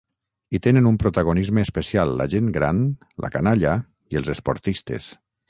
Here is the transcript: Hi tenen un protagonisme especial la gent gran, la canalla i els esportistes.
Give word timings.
Hi 0.51 0.59
tenen 0.67 0.87
un 0.91 0.95
protagonisme 1.03 1.65
especial 1.67 2.13
la 2.21 2.27
gent 2.35 2.49
gran, 2.57 2.81
la 3.27 3.31
canalla 3.37 3.75
i 4.17 4.21
els 4.23 4.35
esportistes. 4.37 5.13